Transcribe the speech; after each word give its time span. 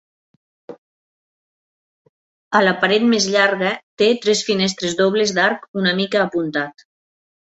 A 2.59 2.61
la 2.63 2.71
paret 2.85 3.05
més 3.11 3.27
llarga 3.35 3.75
té 4.03 4.07
tres 4.23 4.41
finestres 4.49 4.97
dobles 5.03 5.35
d'arc 5.39 5.69
una 5.83 5.93
mica 6.01 6.23
apuntat. 6.25 6.87